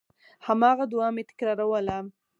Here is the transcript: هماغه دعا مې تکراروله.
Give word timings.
هماغه 0.47 0.85
دعا 0.91 1.09
مې 1.15 1.23
تکراروله. 1.29 1.97